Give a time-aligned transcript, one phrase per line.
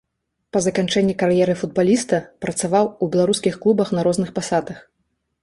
[0.55, 4.83] Па заканчэнні кар'еры футбаліста працаваў у беларускіх клубах на розных пасадах.